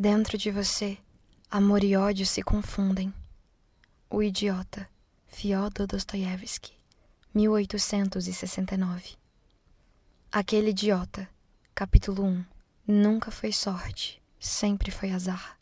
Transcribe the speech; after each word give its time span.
Dentro 0.00 0.38
de 0.38 0.52
você, 0.52 0.96
amor 1.50 1.82
e 1.82 1.96
ódio 1.96 2.24
se 2.24 2.40
confundem. 2.40 3.12
O 4.08 4.22
Idiota, 4.22 4.88
Fyodor 5.26 5.88
Dostoiévski, 5.88 6.70
1869. 7.34 9.16
Aquele 10.30 10.70
idiota, 10.70 11.28
capítulo 11.74 12.22
1. 12.24 12.44
Nunca 12.86 13.32
foi 13.32 13.50
sorte, 13.50 14.22
sempre 14.38 14.92
foi 14.92 15.10
azar. 15.10 15.58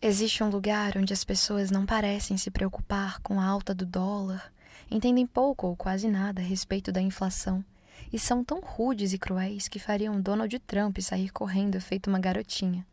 Existe 0.00 0.42
um 0.42 0.48
lugar 0.48 0.96
onde 0.96 1.12
as 1.12 1.22
pessoas 1.22 1.70
não 1.70 1.84
parecem 1.84 2.38
se 2.38 2.50
preocupar 2.50 3.20
com 3.20 3.38
a 3.38 3.44
alta 3.44 3.74
do 3.74 3.84
dólar, 3.84 4.50
entendem 4.90 5.26
pouco 5.26 5.66
ou 5.66 5.76
quase 5.76 6.08
nada 6.08 6.40
a 6.40 6.44
respeito 6.44 6.90
da 6.90 7.02
inflação 7.02 7.62
e 8.10 8.18
são 8.18 8.42
tão 8.42 8.60
rudes 8.60 9.12
e 9.12 9.18
cruéis 9.18 9.68
que 9.68 9.78
fariam 9.78 10.18
Donald 10.18 10.58
Trump 10.60 10.98
sair 11.00 11.28
correndo 11.28 11.78
feito 11.78 12.08
uma 12.08 12.18
garotinha. 12.18 12.86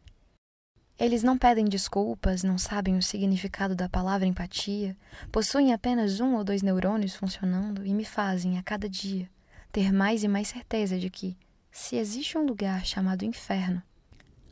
Eles 1.00 1.24
não 1.24 1.38
pedem 1.38 1.64
desculpas, 1.64 2.44
não 2.44 2.58
sabem 2.58 2.98
o 2.98 3.02
significado 3.02 3.74
da 3.74 3.88
palavra 3.88 4.28
empatia, 4.28 4.98
possuem 5.32 5.72
apenas 5.72 6.20
um 6.20 6.36
ou 6.36 6.44
dois 6.44 6.62
neurônios 6.62 7.16
funcionando 7.16 7.86
e 7.86 7.94
me 7.94 8.04
fazem, 8.04 8.58
a 8.58 8.64
cada 8.64 8.90
dia, 8.90 9.30
ter 9.72 9.94
mais 9.94 10.26
e 10.26 10.28
mais 10.28 10.50
certeza 10.50 11.00
de 11.00 11.10
que, 11.10 11.38
se 11.72 11.96
existe 11.96 12.38
um 12.38 12.46
lugar 12.46 12.86
chamado 12.86 13.24
inferno, 13.24 13.82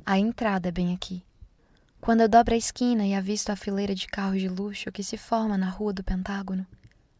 a 0.06 0.18
entrada 0.18 0.70
é 0.70 0.72
bem 0.72 0.94
aqui. 0.94 1.22
Quando 2.00 2.22
eu 2.22 2.30
dobro 2.30 2.54
a 2.54 2.58
esquina 2.58 3.06
e 3.06 3.14
avisto 3.14 3.52
a 3.52 3.58
fileira 3.58 3.94
de 3.94 4.08
carros 4.08 4.40
de 4.40 4.48
luxo 4.48 4.90
que 4.90 5.04
se 5.04 5.18
forma 5.18 5.58
na 5.58 5.70
rua 5.70 5.92
do 5.92 6.02
Pentágono, 6.02 6.66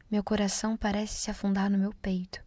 meu 0.10 0.24
coração 0.24 0.78
parece 0.78 1.20
se 1.20 1.30
afundar 1.30 1.70
no 1.70 1.78
meu 1.78 1.94
peito, 2.02 2.42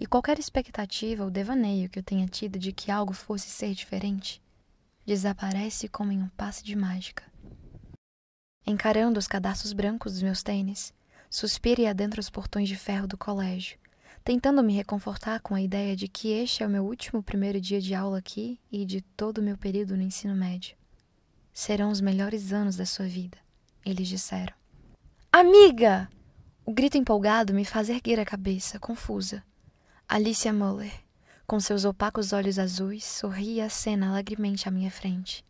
e 0.00 0.06
qualquer 0.06 0.38
expectativa 0.38 1.24
ou 1.24 1.30
devaneio 1.30 1.90
que 1.90 1.98
eu 1.98 2.02
tenha 2.02 2.26
tido 2.26 2.58
de 2.58 2.72
que 2.72 2.90
algo 2.90 3.12
fosse 3.12 3.50
ser 3.50 3.74
diferente 3.74 4.41
desaparece 5.06 5.88
como 5.88 6.12
em 6.12 6.22
um 6.22 6.28
passe 6.28 6.64
de 6.64 6.76
mágica. 6.76 7.24
Encarando 8.66 9.18
os 9.18 9.26
cadastros 9.26 9.72
brancos 9.72 10.12
dos 10.12 10.22
meus 10.22 10.42
tênis, 10.42 10.94
suspiro 11.28 11.80
e 11.80 11.86
adentro 11.86 12.20
os 12.20 12.30
portões 12.30 12.68
de 12.68 12.76
ferro 12.76 13.06
do 13.06 13.16
colégio, 13.16 13.78
tentando 14.22 14.62
me 14.62 14.74
reconfortar 14.74 15.40
com 15.40 15.54
a 15.54 15.60
ideia 15.60 15.96
de 15.96 16.06
que 16.06 16.30
este 16.30 16.62
é 16.62 16.66
o 16.66 16.70
meu 16.70 16.84
último 16.84 17.22
primeiro 17.22 17.60
dia 17.60 17.80
de 17.80 17.94
aula 17.94 18.18
aqui 18.18 18.60
e 18.70 18.84
de 18.84 19.00
todo 19.00 19.38
o 19.38 19.42
meu 19.42 19.56
período 19.58 19.96
no 19.96 20.02
ensino 20.02 20.34
médio. 20.34 20.76
Serão 21.52 21.90
os 21.90 22.00
melhores 22.00 22.52
anos 22.52 22.76
da 22.76 22.86
sua 22.86 23.06
vida, 23.06 23.36
eles 23.84 24.08
disseram. 24.08 24.54
Amiga! 25.30 26.08
O 26.64 26.72
grito 26.72 26.96
empolgado 26.96 27.52
me 27.52 27.64
faz 27.64 27.88
erguer 27.88 28.20
a 28.20 28.24
cabeça, 28.24 28.78
confusa. 28.78 29.42
Alicia 30.08 30.52
Muller, 30.52 30.92
com 31.52 31.60
seus 31.60 31.84
opacos 31.84 32.32
olhos 32.32 32.58
azuis, 32.58 33.04
sorria 33.04 33.66
a 33.66 33.68
cena 33.68 34.08
alegremente 34.08 34.66
à 34.66 34.70
minha 34.70 34.90
frente. 34.90 35.44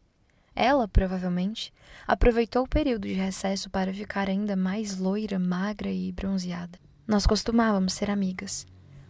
Ela, 0.52 0.88
provavelmente, 0.88 1.72
aproveitou 2.08 2.64
o 2.64 2.68
período 2.68 3.06
de 3.06 3.14
recesso 3.14 3.70
para 3.70 3.94
ficar 3.94 4.28
ainda 4.28 4.56
mais 4.56 4.98
loira, 4.98 5.38
magra 5.38 5.92
e 5.92 6.10
bronzeada. 6.10 6.76
Nós 7.06 7.24
costumávamos 7.24 7.92
ser 7.92 8.10
amigas, 8.10 8.66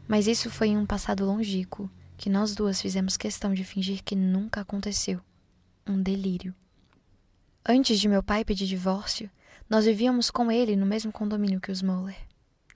mas 0.06 0.26
isso 0.26 0.50
foi 0.50 0.68
em 0.68 0.76
um 0.76 0.84
passado 0.84 1.24
longínquo 1.24 1.90
que 2.18 2.28
nós 2.28 2.54
duas 2.54 2.78
fizemos 2.78 3.16
questão 3.16 3.54
de 3.54 3.64
fingir 3.64 4.02
que 4.04 4.14
nunca 4.14 4.60
aconteceu. 4.60 5.18
Um 5.86 5.98
delírio. 5.98 6.54
Antes 7.66 7.98
de 7.98 8.06
meu 8.06 8.22
pai 8.22 8.44
pedir 8.44 8.66
divórcio, 8.66 9.30
nós 9.66 9.86
vivíamos 9.86 10.30
com 10.30 10.52
ele 10.52 10.76
no 10.76 10.84
mesmo 10.84 11.10
condomínio 11.10 11.58
que 11.58 11.72
os 11.72 11.80
Moller. 11.80 12.20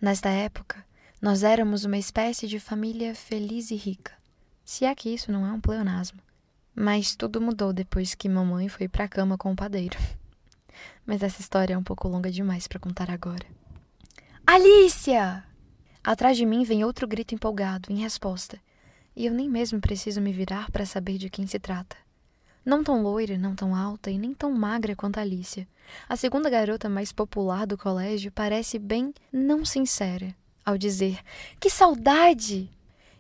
Nesta 0.00 0.31
época, 0.31 0.87
nós 1.20 1.42
éramos 1.42 1.84
uma 1.84 1.97
espécie 1.97 2.47
de 2.47 2.61
família 2.61 3.14
feliz 3.14 3.70
e 3.70 3.75
rica. 3.75 4.12
Se 4.64 4.84
é 4.84 4.95
que 4.95 5.09
isso 5.09 5.33
não 5.33 5.47
é 5.47 5.53
um 5.53 5.61
pleonasmo. 5.61 6.20
Mas 6.75 7.17
tudo 7.17 7.41
mudou 7.41 7.72
depois 7.72 8.14
que 8.14 8.28
mamãe 8.28 8.69
foi 8.69 8.86
para 8.86 9.05
a 9.05 9.09
cama 9.09 9.39
com 9.39 9.50
o 9.50 9.56
padeiro. 9.56 9.98
Mas 11.06 11.22
essa 11.22 11.41
história 11.41 11.72
é 11.72 11.78
um 11.78 11.83
pouco 11.83 12.06
longa 12.06 12.31
demais 12.31 12.69
para 12.69 12.78
contar 12.78 13.11
agora. 13.11 13.47
Alicia! 14.47 15.42
Atrás 16.05 16.37
de 16.37 16.44
mim 16.44 16.65
vem 16.65 16.84
outro 16.84 17.09
grito 17.09 17.34
empolgado, 17.34 17.91
em 17.91 17.97
resposta, 17.97 18.60
e 19.16 19.25
eu 19.26 19.32
nem 19.32 19.49
mesmo 19.49 19.81
preciso 19.81 20.21
me 20.21 20.32
virar 20.32 20.71
para 20.71 20.84
saber 20.84 21.16
de 21.16 21.31
quem 21.31 21.47
se 21.47 21.59
trata. 21.59 21.97
Não 22.65 22.84
tão 22.84 23.03
loira, 23.03 23.38
não 23.38 23.55
tão 23.55 23.75
alta 23.75 24.10
e 24.10 24.19
nem 24.19 24.34
tão 24.34 24.53
magra 24.53 24.94
quanto 24.94 25.19
Alicia. 25.19 25.66
A 26.09 26.15
segunda 26.15 26.50
garota 26.50 26.88
mais 26.88 27.10
popular 27.10 27.66
do 27.66 27.78
colégio 27.78 28.31
parece 28.31 28.78
bem 28.78 29.15
não 29.32 29.65
sincera, 29.65 30.34
ao 30.66 30.77
dizer: 30.77 31.21
Que 31.60 31.71
saudade! 31.71 32.69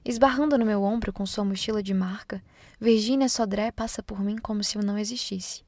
Esbarrando 0.04 0.58
no 0.58 0.66
meu 0.66 0.82
ombro 0.82 1.12
com 1.12 1.24
sua 1.24 1.44
mochila 1.44 1.82
de 1.82 1.94
marca, 1.94 2.42
Virginia 2.80 3.28
Sodré 3.28 3.70
passa 3.70 4.02
por 4.02 4.20
mim 4.20 4.36
como 4.36 4.62
se 4.62 4.76
eu 4.76 4.82
não 4.82 4.98
existisse. 4.98 5.64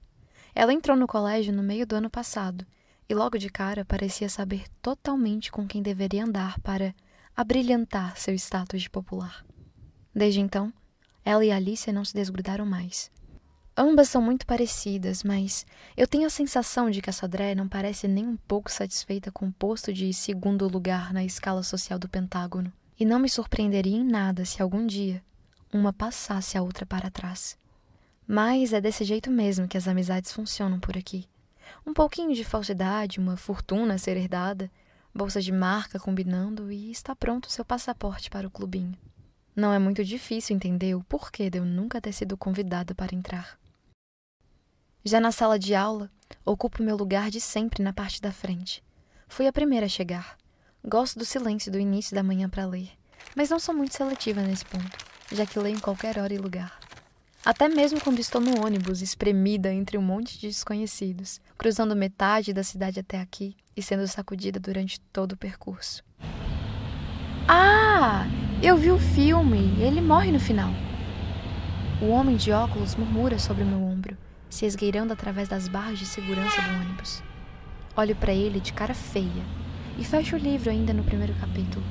Ela 0.54 0.72
entrou 0.72 0.96
no 0.96 1.06
colégio 1.06 1.52
no 1.52 1.62
meio 1.62 1.86
do 1.86 1.96
ano 1.96 2.10
passado 2.10 2.66
e 3.08 3.14
logo 3.14 3.38
de 3.38 3.48
cara 3.48 3.84
parecia 3.84 4.28
saber 4.28 4.64
totalmente 4.82 5.50
com 5.50 5.66
quem 5.66 5.82
deveria 5.82 6.24
andar 6.24 6.60
para 6.60 6.94
abrilhantar 7.36 8.16
seu 8.18 8.34
status 8.34 8.82
de 8.82 8.90
popular. 8.90 9.44
Desde 10.14 10.40
então, 10.40 10.72
ela 11.24 11.44
e 11.44 11.50
Alicia 11.50 11.92
não 11.92 12.04
se 12.04 12.14
desgrudaram 12.14 12.66
mais. 12.66 13.10
Ambas 13.80 14.08
são 14.08 14.20
muito 14.20 14.44
parecidas, 14.44 15.22
mas 15.22 15.64
eu 15.96 16.08
tenho 16.08 16.26
a 16.26 16.30
sensação 16.30 16.90
de 16.90 17.00
que 17.00 17.10
a 17.10 17.12
Sodré 17.12 17.54
não 17.54 17.68
parece 17.68 18.08
nem 18.08 18.26
um 18.26 18.36
pouco 18.36 18.72
satisfeita 18.72 19.30
com 19.30 19.46
o 19.46 19.52
posto 19.52 19.92
de 19.92 20.12
segundo 20.12 20.66
lugar 20.66 21.12
na 21.12 21.24
escala 21.24 21.62
social 21.62 21.96
do 21.96 22.08
Pentágono. 22.08 22.72
E 22.98 23.04
não 23.04 23.20
me 23.20 23.28
surpreenderia 23.28 23.96
em 23.96 24.02
nada 24.02 24.44
se 24.44 24.60
algum 24.60 24.84
dia 24.84 25.22
uma 25.72 25.92
passasse 25.92 26.58
a 26.58 26.62
outra 26.62 26.84
para 26.84 27.08
trás. 27.08 27.56
Mas 28.26 28.72
é 28.72 28.80
desse 28.80 29.04
jeito 29.04 29.30
mesmo 29.30 29.68
que 29.68 29.78
as 29.78 29.86
amizades 29.86 30.32
funcionam 30.32 30.80
por 30.80 30.98
aqui. 30.98 31.28
Um 31.86 31.94
pouquinho 31.94 32.34
de 32.34 32.42
falsidade, 32.42 33.20
uma 33.20 33.36
fortuna 33.36 33.94
a 33.94 33.98
ser 33.98 34.16
herdada, 34.16 34.68
bolsa 35.14 35.40
de 35.40 35.52
marca 35.52 36.00
combinando 36.00 36.72
e 36.72 36.90
está 36.90 37.14
pronto 37.14 37.44
o 37.44 37.52
seu 37.52 37.64
passaporte 37.64 38.28
para 38.28 38.48
o 38.48 38.50
clubinho. 38.50 38.98
Não 39.54 39.72
é 39.72 39.78
muito 39.78 40.04
difícil 40.04 40.56
entender 40.56 40.96
o 40.96 41.04
porquê 41.04 41.48
de 41.48 41.58
eu 41.58 41.64
nunca 41.64 42.00
ter 42.00 42.12
sido 42.12 42.36
convidada 42.36 42.92
para 42.92 43.14
entrar. 43.14 43.56
Já 45.08 45.20
na 45.20 45.32
sala 45.32 45.58
de 45.58 45.74
aula, 45.74 46.10
ocupo 46.44 46.82
meu 46.82 46.94
lugar 46.94 47.30
de 47.30 47.40
sempre 47.40 47.82
na 47.82 47.94
parte 47.94 48.20
da 48.20 48.30
frente. 48.30 48.84
Fui 49.26 49.46
a 49.46 49.52
primeira 49.54 49.86
a 49.86 49.88
chegar. 49.88 50.36
Gosto 50.86 51.18
do 51.18 51.24
silêncio 51.24 51.72
do 51.72 51.78
início 51.78 52.14
da 52.14 52.22
manhã 52.22 52.46
para 52.46 52.66
ler, 52.66 52.90
mas 53.34 53.48
não 53.48 53.58
sou 53.58 53.74
muito 53.74 53.96
seletiva 53.96 54.42
nesse 54.42 54.66
ponto, 54.66 54.98
já 55.32 55.46
que 55.46 55.58
leio 55.58 55.76
em 55.76 55.80
qualquer 55.80 56.18
hora 56.18 56.34
e 56.34 56.36
lugar. 56.36 56.78
Até 57.42 57.70
mesmo 57.70 57.98
quando 58.02 58.18
estou 58.18 58.38
no 58.38 58.62
ônibus, 58.62 59.00
espremida 59.00 59.72
entre 59.72 59.96
um 59.96 60.02
monte 60.02 60.38
de 60.38 60.48
desconhecidos, 60.48 61.40
cruzando 61.56 61.96
metade 61.96 62.52
da 62.52 62.62
cidade 62.62 63.00
até 63.00 63.18
aqui 63.18 63.56
e 63.74 63.82
sendo 63.82 64.06
sacudida 64.06 64.60
durante 64.60 65.00
todo 65.10 65.32
o 65.32 65.38
percurso. 65.38 66.04
Ah! 67.48 68.26
Eu 68.62 68.76
vi 68.76 68.90
o 68.90 68.98
filme! 68.98 69.74
Ele 69.82 70.02
morre 70.02 70.30
no 70.30 70.38
final. 70.38 70.70
O 72.02 72.08
homem 72.08 72.36
de 72.36 72.52
óculos 72.52 72.94
murmura 72.94 73.38
sobre 73.38 73.64
meu 73.64 73.82
ombro 73.82 74.27
se 74.50 74.66
esgueirando 74.66 75.12
através 75.12 75.48
das 75.48 75.68
barras 75.68 75.98
de 75.98 76.06
segurança 76.06 76.60
do 76.62 76.70
ônibus. 76.80 77.22
Olho 77.96 78.14
para 78.16 78.32
ele 78.32 78.60
de 78.60 78.72
cara 78.72 78.94
feia 78.94 79.44
e 79.98 80.04
fecho 80.04 80.36
o 80.36 80.38
livro 80.38 80.70
ainda 80.70 80.92
no 80.92 81.04
primeiro 81.04 81.34
capítulo. 81.34 81.84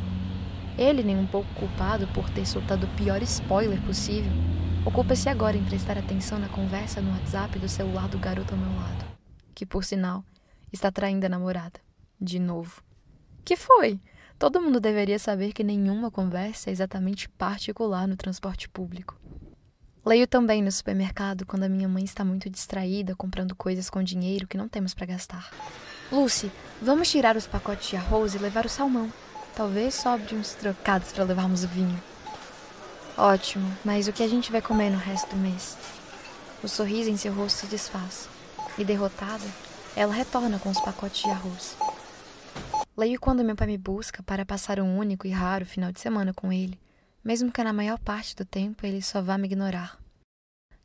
Ele, 0.78 1.04
nem 1.04 1.18
um 1.18 1.28
pouco 1.28 1.52
culpado 1.56 2.08
por 2.08 2.30
ter 2.30 2.46
soltado 2.46 2.86
o 2.86 2.96
pior 2.96 3.22
spoiler 3.24 3.82
possível, 3.82 4.32
ocupa-se 4.86 5.28
agora 5.28 5.58
em 5.58 5.66
prestar 5.66 5.98
atenção 5.98 6.40
na 6.40 6.48
conversa 6.48 7.02
no 7.02 7.12
WhatsApp 7.12 7.58
do 7.60 7.68
celular 7.68 8.08
do 8.08 8.20
garoto 8.20 8.54
ao 8.54 8.60
meu 8.60 8.74
lado, 8.80 9.06
que, 9.56 9.66
por 9.66 9.84
sinal, 9.84 10.24
está 10.72 10.92
traindo 10.92 11.26
a 11.26 11.30
namorada. 11.30 11.80
De 12.22 12.40
novo. 12.40 12.82
Que 13.44 13.56
foi? 13.56 14.00
Todo 14.38 14.62
mundo 14.62 14.80
deveria 14.80 15.18
saber 15.18 15.52
que 15.52 15.64
nenhuma 15.64 16.12
conversa 16.12 16.70
é 16.70 16.74
exatamente 16.74 17.28
particular 17.28 18.08
no 18.08 18.16
transporte 18.16 18.70
público. 18.70 19.17
Leio 20.08 20.26
também 20.26 20.64
no 20.64 20.72
supermercado 20.72 21.46
quando 21.46 21.64
a 21.64 21.70
minha 21.70 21.86
mãe 21.86 22.06
está 22.06 22.24
muito 22.24 22.50
distraída 22.50 23.14
comprando 23.14 23.54
coisas 23.54 23.90
com 23.90 24.02
dinheiro 24.02 24.48
que 24.48 24.56
não 24.56 24.70
temos 24.70 24.94
para 24.94 25.06
gastar. 25.06 25.52
Lucy, 26.10 26.50
vamos 26.82 27.12
tirar 27.12 27.36
os 27.36 27.46
pacotes 27.46 27.90
de 27.90 27.98
arroz 27.98 28.34
e 28.34 28.38
levar 28.38 28.66
o 28.66 28.70
salmão. 28.70 29.12
Talvez 29.54 29.96
sobre 29.96 30.34
uns 30.34 30.54
trocados 30.54 31.12
para 31.12 31.26
levarmos 31.26 31.66
o 31.66 31.68
vinho. 31.68 32.02
Ótimo, 33.18 33.70
mas 33.84 34.08
o 34.08 34.14
que 34.14 34.24
a 34.24 34.30
gente 34.30 34.50
vai 34.50 34.62
comer 34.62 34.92
no 34.92 34.98
resto 34.98 35.36
do 35.36 35.42
mês? 35.42 35.78
O 36.64 36.70
sorriso 36.70 37.10
em 37.10 37.18
seu 37.18 37.34
rosto 37.34 37.60
se 37.60 37.68
desfaz. 37.68 38.30
E 38.78 38.86
derrotada, 38.86 39.44
ela 39.94 40.14
retorna 40.14 40.58
com 40.58 40.70
os 40.70 40.80
pacotes 40.80 41.24
de 41.24 41.30
arroz. 41.32 41.76
Leio 42.96 43.20
quando 43.20 43.44
meu 43.44 43.58
pai 43.58 43.68
me 43.68 43.78
busca 43.78 44.24
para 44.24 44.46
passar 44.46 44.80
um 44.80 44.98
único 44.98 45.28
e 45.28 45.32
raro 45.32 45.66
final 45.66 45.92
de 45.92 46.00
semana 46.00 46.34
com 46.34 46.50
ele 46.54 46.80
mesmo 47.24 47.52
que 47.52 47.64
na 47.64 47.74
maior 47.74 48.00
parte 48.00 48.36
do 48.36 48.46
tempo 48.46 48.86
ele 48.86 49.02
só 49.02 49.22
vá 49.22 49.38
me 49.38 49.48
ignorar. 49.48 50.00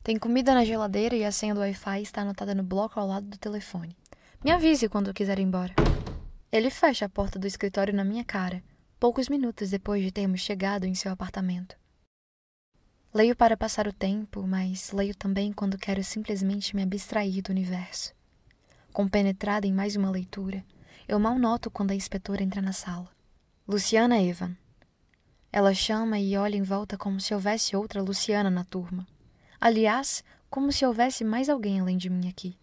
Tem 0.03 0.17
comida 0.19 0.53
na 0.53 0.65
geladeira 0.65 1.15
e 1.15 1.23
a 1.23 1.31
senha 1.31 1.53
do 1.53 1.61
Wi-Fi 1.61 2.01
está 2.01 2.21
anotada 2.21 2.53
no 2.53 2.63
bloco 2.63 2.99
ao 2.99 3.07
lado 3.07 3.25
do 3.25 3.37
telefone. 3.37 3.95
Me 4.43 4.51
avise 4.51 4.89
quando 4.89 5.13
quiser 5.13 5.39
ir 5.39 5.43
embora. 5.43 5.73
Ele 6.51 6.69
fecha 6.69 7.05
a 7.05 7.09
porta 7.09 7.39
do 7.39 7.47
escritório 7.47 7.93
na 7.93 8.03
minha 8.03 8.25
cara, 8.25 8.61
poucos 8.99 9.29
minutos 9.29 9.69
depois 9.69 10.03
de 10.03 10.11
termos 10.11 10.41
chegado 10.41 10.85
em 10.85 10.93
seu 10.93 11.11
apartamento. 11.11 11.75
Leio 13.13 13.35
para 13.35 13.55
passar 13.55 13.87
o 13.87 13.93
tempo, 13.93 14.45
mas 14.45 14.91
leio 14.91 15.15
também 15.15 15.53
quando 15.53 15.77
quero 15.77 16.03
simplesmente 16.03 16.75
me 16.75 16.81
abstrair 16.81 17.41
do 17.41 17.51
universo. 17.51 18.13
Compenetrada 18.91 19.65
em 19.65 19.71
mais 19.71 19.95
uma 19.95 20.09
leitura, 20.09 20.65
eu 21.07 21.19
mal 21.19 21.37
noto 21.37 21.71
quando 21.71 21.91
a 21.91 21.95
inspetora 21.95 22.43
entra 22.43 22.61
na 22.61 22.73
sala. 22.73 23.09
Luciana 23.67 24.21
Evan. 24.21 24.57
Ela 25.55 25.71
chama 25.71 26.17
e 26.17 26.35
olha 26.35 26.57
em 26.57 26.63
volta 26.63 26.97
como 26.97 27.19
se 27.19 27.31
houvesse 27.31 27.75
outra 27.75 28.01
Luciana 28.01 28.49
na 28.49 28.63
turma. 28.63 29.05
Aliás, 29.61 30.23
como 30.49 30.71
se 30.71 30.83
houvesse 30.83 31.23
mais 31.23 31.47
alguém 31.47 31.79
além 31.79 31.95
de 31.95 32.09
mim 32.09 32.27
aqui. 32.27 32.57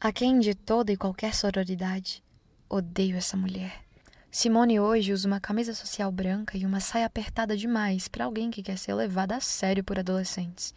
A 0.00 0.12
quem 0.12 0.38
de 0.38 0.54
toda 0.54 0.92
e 0.92 0.96
qualquer 0.96 1.34
sororidade, 1.34 2.22
odeio 2.70 3.16
essa 3.16 3.36
mulher. 3.36 3.82
Simone 4.30 4.78
hoje 4.78 5.12
usa 5.12 5.26
uma 5.26 5.40
camisa 5.40 5.74
social 5.74 6.12
branca 6.12 6.56
e 6.56 6.64
uma 6.64 6.78
saia 6.78 7.06
apertada 7.06 7.56
demais 7.56 8.06
para 8.06 8.24
alguém 8.24 8.52
que 8.52 8.62
quer 8.62 8.78
ser 8.78 8.94
levada 8.94 9.34
a 9.34 9.40
sério 9.40 9.82
por 9.82 9.98
adolescentes. 9.98 10.72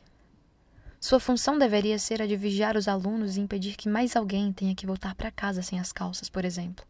Sua 1.00 1.20
função 1.20 1.60
deveria 1.60 2.00
ser 2.00 2.24
a 2.24 2.26
de 2.26 2.36
vigiar 2.36 2.76
os 2.76 2.88
alunos 2.88 3.38
e 3.38 3.42
impedir 3.42 3.76
que 3.76 3.88
mais 3.88 4.16
alguém 4.16 4.52
tenha 4.52 4.74
que 4.74 4.88
voltar 4.88 5.14
para 5.14 5.30
casa 5.30 5.62
sem 5.62 5.80
as 5.80 5.94
calças, 5.94 6.28
por 6.28 6.44
exemplo. 6.44 6.84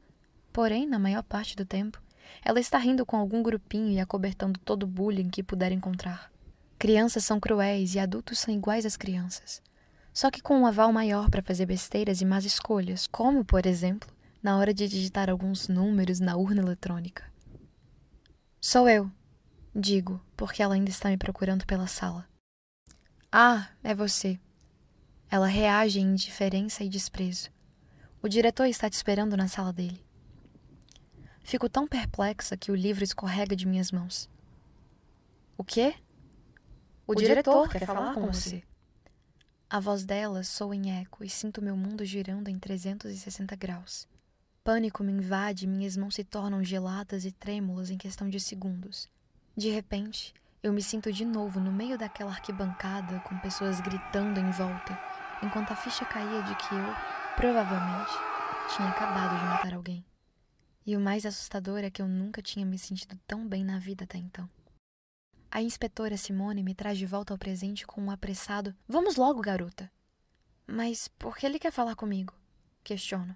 Porém, 0.54 0.88
na 0.88 0.98
maior 0.98 1.24
parte 1.24 1.57
do 1.57 1.66
tempo, 1.66 2.02
ela 2.44 2.60
está 2.60 2.77
rindo 2.77 3.06
com 3.06 3.18
algum 3.18 3.42
grupinho 3.42 3.89
e 3.89 4.00
acobertando 4.00 4.60
todo 4.60 4.83
o 4.83 4.88
bullying 4.88 5.30
que 5.30 5.44
puder 5.44 5.72
encontrar. 5.72 6.31
Crianças 6.77 7.25
são 7.25 7.39
cruéis 7.39 7.95
e 7.95 8.00
adultos 8.00 8.39
são 8.39 8.54
iguais 8.54 8.86
às 8.86 8.98
crianças. 8.98 9.62
Só 10.13 10.30
que 10.30 10.42
com 10.42 10.57
um 10.57 10.66
aval 10.66 10.94
maior 10.94 11.30
para 11.30 11.42
fazer 11.42 11.66
besteiras 11.66 12.22
e 12.22 12.25
más 12.25 12.45
escolhas, 12.45 13.07
como, 13.07 13.44
por 13.44 13.66
exemplo, 13.66 14.10
na 14.42 14.57
hora 14.57 14.74
de 14.74 14.88
digitar 14.88 15.30
alguns 15.30 15.68
números 15.68 16.19
na 16.19 16.38
urna 16.38 16.62
eletrônica. 16.62 17.24
Sou 18.62 18.88
eu, 18.88 19.12
digo, 19.75 20.21
porque 20.38 20.62
ela 20.62 20.75
ainda 20.75 20.89
está 20.89 21.10
me 21.10 21.18
procurando 21.18 21.66
pela 21.66 21.88
sala. 21.88 22.28
Ah, 23.31 23.69
é 23.83 23.95
você. 23.95 24.39
Ela 25.30 25.48
reage 25.48 26.00
em 26.00 26.12
indiferença 26.13 26.83
e 26.83 26.89
desprezo. 26.89 27.50
O 28.21 28.30
diretor 28.30 28.66
está 28.68 28.89
te 28.89 28.94
esperando 28.94 29.36
na 29.36 29.48
sala 29.48 29.74
dele. 29.74 30.05
Fico 31.45 31.69
tão 31.69 31.88
perplexa 31.88 32.57
que 32.57 32.71
o 32.71 32.75
livro 32.75 33.03
escorrega 33.03 33.56
de 33.56 33.68
minhas 33.68 33.92
mãos. 33.92 34.27
O 35.56 35.63
quê? 35.63 35.94
O, 37.06 37.12
o 37.12 37.15
diretor, 37.15 37.68
diretor, 37.68 37.69
quer, 37.69 37.86
falar, 37.86 38.00
falar 38.00 38.13
com 38.15 38.33
você. 38.33 38.50
você. 38.50 38.63
A 39.69 39.80
voz 39.80 40.03
dela 40.03 40.44
soa 40.44 40.75
em 40.75 41.00
eco 41.00 41.24
e 41.24 41.30
sinto 41.30 41.62
meu 41.62 41.77
mundo 41.77 42.03
girando 42.03 42.47
em 42.47 42.57
360 42.57 43.56
graus. 43.56 44.07
Pânico 44.63 45.03
me 45.03 45.12
invade 45.12 45.65
e 45.65 45.68
minhas 45.68 45.95
mãos 45.95 46.15
se 46.15 46.24
tornam 46.24 46.63
geladas 46.63 47.25
e 47.25 47.31
trêmulas 47.31 47.92
em 47.92 47.97
questão 47.97 48.27
de 48.27 48.39
segundos. 48.39 49.07
De 49.56 49.69
repente, 49.69 50.33
eu 50.63 50.74
me 50.74 50.81
sinto 50.81 51.13
de 51.13 51.24
novo 51.24 51.59
no 51.59 51.71
meio 51.71 51.95
daquela 51.95 52.31
arquibancada 52.31 53.19
com 53.19 53.38
pessoas 53.38 53.80
gritando 53.80 54.39
em 54.39 54.50
volta, 54.50 55.00
enquanto 55.44 55.71
a 55.74 55.75
ficha 55.75 56.06
caía 56.06 56.42
de 56.42 56.56
que 56.56 56.74
eu, 56.74 56.95
provavelmente, 57.36 58.13
tinha 58.75 58.89
acabado 58.89 59.38
de 59.38 59.45
matar 59.45 59.74
alguém. 59.75 60.03
E 60.85 60.95
o 60.95 60.99
mais 60.99 61.25
assustador 61.25 61.79
é 61.79 61.89
que 61.89 62.01
eu 62.01 62.07
nunca 62.07 62.41
tinha 62.41 62.65
me 62.65 62.77
sentido 62.77 63.19
tão 63.25 63.47
bem 63.47 63.63
na 63.63 63.79
vida 63.79 64.03
até 64.03 64.17
então. 64.17 64.47
A 65.49 65.61
inspetora 65.61 66.17
Simone 66.17 66.61
me 66.61 66.75
traz 66.75 66.97
de 66.97 67.05
volta 67.05 67.33
ao 67.33 67.39
presente 67.39 67.87
com 67.87 68.01
um 68.01 68.11
apressado: 68.11 68.75
Vamos 68.87 69.15
logo, 69.15 69.41
garota! 69.41 69.91
Mas 70.67 71.07
por 71.07 71.37
que 71.37 71.45
ele 71.45 71.57
quer 71.57 71.71
falar 71.71 71.95
comigo? 71.95 72.33
Questiono. 72.83 73.35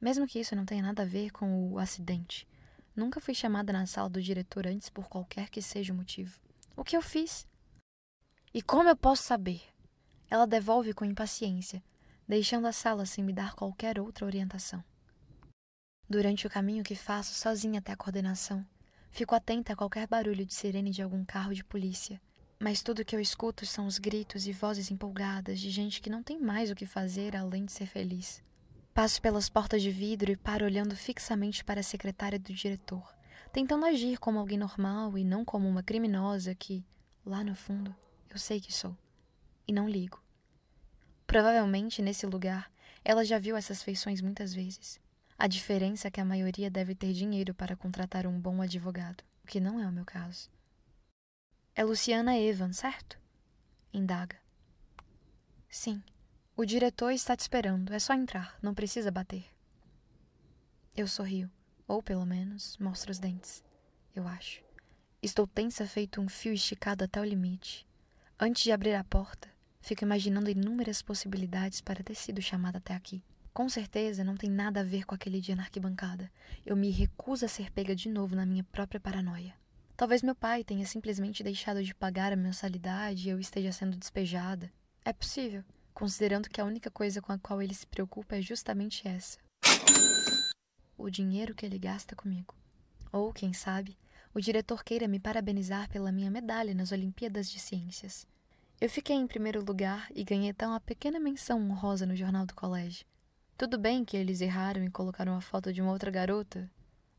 Mesmo 0.00 0.26
que 0.26 0.40
isso 0.40 0.56
não 0.56 0.64
tenha 0.64 0.82
nada 0.82 1.02
a 1.02 1.06
ver 1.06 1.30
com 1.30 1.72
o 1.72 1.78
acidente. 1.78 2.48
Nunca 2.94 3.20
fui 3.20 3.34
chamada 3.34 3.72
na 3.72 3.86
sala 3.86 4.08
do 4.08 4.22
diretor 4.22 4.66
antes 4.66 4.88
por 4.88 5.08
qualquer 5.08 5.50
que 5.50 5.60
seja 5.60 5.92
o 5.92 5.96
motivo. 5.96 6.40
O 6.74 6.82
que 6.82 6.96
eu 6.96 7.02
fiz? 7.02 7.46
E 8.52 8.62
como 8.62 8.88
eu 8.88 8.96
posso 8.96 9.22
saber? 9.22 9.62
Ela 10.30 10.46
devolve 10.46 10.92
com 10.94 11.04
impaciência, 11.04 11.82
deixando 12.26 12.66
a 12.66 12.72
sala 12.72 13.06
sem 13.06 13.22
me 13.22 13.32
dar 13.32 13.54
qualquer 13.54 14.00
outra 14.00 14.26
orientação. 14.26 14.82
Durante 16.08 16.46
o 16.46 16.50
caminho 16.50 16.84
que 16.84 16.94
faço 16.94 17.34
sozinha 17.34 17.80
até 17.80 17.90
a 17.90 17.96
coordenação, 17.96 18.64
fico 19.10 19.34
atenta 19.34 19.72
a 19.72 19.76
qualquer 19.76 20.06
barulho 20.06 20.46
de 20.46 20.54
sirene 20.54 20.90
de 20.90 21.02
algum 21.02 21.24
carro 21.24 21.52
de 21.52 21.64
polícia. 21.64 22.20
Mas 22.60 22.80
tudo 22.80 23.04
que 23.04 23.16
eu 23.16 23.20
escuto 23.20 23.66
são 23.66 23.86
os 23.86 23.98
gritos 23.98 24.46
e 24.46 24.52
vozes 24.52 24.90
empolgadas 24.90 25.58
de 25.58 25.68
gente 25.68 26.00
que 26.00 26.08
não 26.08 26.22
tem 26.22 26.40
mais 26.40 26.70
o 26.70 26.76
que 26.76 26.86
fazer 26.86 27.34
além 27.34 27.64
de 27.64 27.72
ser 27.72 27.86
feliz. 27.86 28.40
Passo 28.94 29.20
pelas 29.20 29.48
portas 29.48 29.82
de 29.82 29.90
vidro 29.90 30.30
e 30.30 30.36
paro 30.36 30.64
olhando 30.64 30.94
fixamente 30.94 31.64
para 31.64 31.80
a 31.80 31.82
secretária 31.82 32.38
do 32.38 32.54
diretor, 32.54 33.12
tentando 33.52 33.84
agir 33.84 34.18
como 34.18 34.38
alguém 34.38 34.56
normal 34.56 35.18
e 35.18 35.24
não 35.24 35.44
como 35.44 35.68
uma 35.68 35.82
criminosa 35.82 36.54
que, 36.54 36.84
lá 37.24 37.42
no 37.42 37.54
fundo, 37.54 37.94
eu 38.30 38.38
sei 38.38 38.60
que 38.60 38.72
sou. 38.72 38.96
E 39.66 39.72
não 39.72 39.88
ligo. 39.88 40.22
Provavelmente, 41.26 42.00
nesse 42.00 42.26
lugar, 42.26 42.70
ela 43.04 43.24
já 43.24 43.38
viu 43.38 43.56
essas 43.56 43.82
feições 43.82 44.20
muitas 44.20 44.54
vezes. 44.54 45.00
A 45.38 45.46
diferença 45.46 46.08
é 46.08 46.10
que 46.10 46.20
a 46.20 46.24
maioria 46.24 46.70
deve 46.70 46.94
ter 46.94 47.12
dinheiro 47.12 47.54
para 47.54 47.76
contratar 47.76 48.26
um 48.26 48.40
bom 48.40 48.62
advogado, 48.62 49.22
o 49.44 49.46
que 49.46 49.60
não 49.60 49.78
é 49.78 49.86
o 49.86 49.92
meu 49.92 50.04
caso. 50.04 50.50
É 51.74 51.84
Luciana 51.84 52.38
Evan, 52.38 52.72
certo? 52.72 53.18
Indaga. 53.92 54.38
Sim. 55.68 56.02
O 56.56 56.64
diretor 56.64 57.10
está 57.12 57.36
te 57.36 57.40
esperando. 57.40 57.92
É 57.92 57.98
só 57.98 58.14
entrar. 58.14 58.58
Não 58.62 58.72
precisa 58.72 59.10
bater. 59.10 59.44
Eu 60.96 61.06
sorrio. 61.06 61.50
Ou, 61.86 62.02
pelo 62.02 62.24
menos, 62.24 62.78
mostro 62.78 63.10
os 63.10 63.18
dentes. 63.18 63.62
Eu 64.14 64.26
acho. 64.26 64.62
Estou 65.22 65.46
tensa 65.46 65.86
feito 65.86 66.18
um 66.18 66.30
fio 66.30 66.54
esticado 66.54 67.04
até 67.04 67.20
o 67.20 67.24
limite. 67.24 67.86
Antes 68.40 68.62
de 68.62 68.72
abrir 68.72 68.94
a 68.94 69.04
porta, 69.04 69.48
fico 69.82 70.02
imaginando 70.02 70.48
inúmeras 70.48 71.02
possibilidades 71.02 71.82
para 71.82 72.02
ter 72.02 72.14
sido 72.14 72.40
chamada 72.40 72.78
até 72.78 72.94
aqui. 72.94 73.22
Com 73.56 73.70
certeza 73.70 74.22
não 74.22 74.36
tem 74.36 74.50
nada 74.50 74.80
a 74.80 74.84
ver 74.84 75.06
com 75.06 75.14
aquele 75.14 75.40
dia 75.40 75.56
na 75.56 75.62
arquibancada. 75.62 76.30
Eu 76.62 76.76
me 76.76 76.90
recuso 76.90 77.46
a 77.46 77.48
ser 77.48 77.72
pega 77.72 77.96
de 77.96 78.06
novo 78.06 78.36
na 78.36 78.44
minha 78.44 78.62
própria 78.62 79.00
paranoia. 79.00 79.54
Talvez 79.96 80.22
meu 80.22 80.34
pai 80.34 80.62
tenha 80.62 80.84
simplesmente 80.84 81.42
deixado 81.42 81.82
de 81.82 81.94
pagar 81.94 82.34
a 82.34 82.36
mensalidade 82.36 83.26
e 83.26 83.30
eu 83.30 83.40
esteja 83.40 83.72
sendo 83.72 83.96
despejada. 83.96 84.70
É 85.02 85.10
possível 85.10 85.64
considerando 85.94 86.50
que 86.50 86.60
a 86.60 86.66
única 86.66 86.90
coisa 86.90 87.22
com 87.22 87.32
a 87.32 87.38
qual 87.38 87.62
ele 87.62 87.72
se 87.72 87.86
preocupa 87.86 88.36
é 88.36 88.42
justamente 88.42 89.08
essa: 89.08 89.38
o 90.98 91.08
dinheiro 91.08 91.54
que 91.54 91.64
ele 91.64 91.78
gasta 91.78 92.14
comigo. 92.14 92.54
Ou, 93.10 93.32
quem 93.32 93.54
sabe, 93.54 93.96
o 94.34 94.38
diretor 94.38 94.84
queira 94.84 95.08
me 95.08 95.18
parabenizar 95.18 95.88
pela 95.88 96.12
minha 96.12 96.30
medalha 96.30 96.74
nas 96.74 96.92
Olimpíadas 96.92 97.50
de 97.50 97.58
Ciências. 97.58 98.26
Eu 98.78 98.90
fiquei 98.90 99.16
em 99.16 99.26
primeiro 99.26 99.64
lugar 99.64 100.08
e 100.14 100.24
ganhei 100.24 100.50
até 100.50 100.66
uma 100.66 100.78
pequena 100.78 101.18
menção 101.18 101.58
honrosa 101.70 102.04
no 102.04 102.14
jornal 102.14 102.44
do 102.44 102.54
colégio. 102.54 103.06
Tudo 103.56 103.78
bem 103.78 104.04
que 104.04 104.18
eles 104.18 104.42
erraram 104.42 104.84
e 104.84 104.90
colocaram 104.90 105.34
a 105.34 105.40
foto 105.40 105.72
de 105.72 105.80
uma 105.80 105.90
outra 105.90 106.10
garota, 106.10 106.70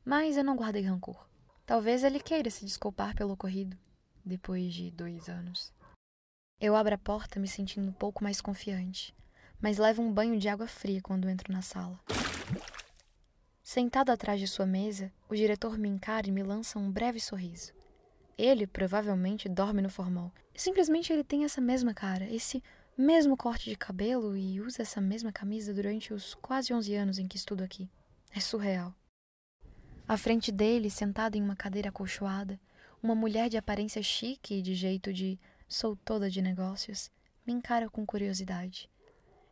mas 0.06 0.38
eu 0.38 0.44
não 0.44 0.56
guardei 0.56 0.84
rancor. 0.84 1.28
Talvez 1.66 2.04
ele 2.04 2.20
queira 2.20 2.52
se 2.52 2.64
desculpar 2.64 3.16
pelo 3.16 3.34
ocorrido, 3.34 3.76
depois 4.24 4.72
de 4.72 4.92
dois 4.92 5.28
anos. 5.30 5.74
Eu 6.62 6.76
abro 6.76 6.94
a 6.94 6.98
porta 6.98 7.40
me 7.40 7.48
sentindo 7.48 7.90
um 7.90 7.92
pouco 7.92 8.24
mais 8.24 8.40
confiante, 8.40 9.16
mas 9.60 9.80
levo 9.80 10.04
um 10.04 10.14
banho 10.14 10.38
de 10.38 10.48
água 10.48 10.68
fria 10.68 11.02
quando 11.02 11.28
entro 11.28 11.52
na 11.52 11.64
sala. 11.64 12.00
Sentado 13.64 14.12
atrás 14.12 14.40
de 14.40 14.48
sua 14.48 14.66
mesa, 14.68 15.12
o 15.28 15.36
diretor 15.36 15.76
me 15.76 15.90
encara 15.90 16.28
e 16.28 16.32
me 16.32 16.44
lança 16.44 16.78
um 16.78 16.92
breve 16.92 17.20
sorriso. 17.20 17.74
Ele 18.38 18.68
provavelmente 18.68 19.50
dorme 19.50 19.82
no 19.82 19.90
formal. 19.90 20.32
Simplesmente 20.56 21.12
ele 21.12 21.24
tem 21.24 21.46
essa 21.46 21.60
mesma 21.60 21.96
cara, 21.96 22.26
esse 22.30 22.64
mesmo 22.98 23.38
corte 23.38 23.70
de 23.70 23.76
cabelo 23.76 24.36
e 24.36 24.60
usa 24.60 24.82
essa 24.82 25.00
mesma 25.00 25.32
camisa 25.32 25.72
durante 25.72 26.12
os 26.14 26.34
quase 26.34 26.74
11 26.74 26.96
anos 26.96 27.20
em 27.20 27.28
que 27.28 27.38
estudo 27.38 27.64
aqui. 27.64 27.88
É 28.32 28.40
surreal. 28.40 28.94
À 30.08 30.18
frente 30.18 30.52
dele, 30.52 30.90
sentada 30.90 31.38
em 31.38 31.42
uma 31.42 31.56
cadeira 31.56 31.90
acolchoada, 31.90 32.60
uma 33.02 33.14
mulher 33.14 33.50
de 33.50 33.58
aparência 33.58 34.02
chique 34.02 34.56
e 34.56 34.62
de 34.64 34.74
jeito 34.74 35.14
de 35.14 35.40
sou 35.68 35.96
toda 35.96 36.30
de 36.30 36.42
negócios, 36.42 37.12
me 37.46 37.54
encara 37.54 37.88
com 37.88 38.06
curiosidade. 38.06 38.90